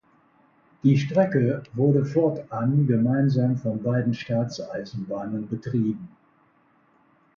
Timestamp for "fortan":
2.05-2.87